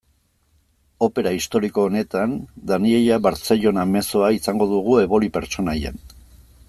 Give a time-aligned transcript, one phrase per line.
[1.07, 2.33] Opera historiko honetan,
[2.71, 6.03] Daniella Barcellona mezzoa izango dugu, Eboli pertsonaian.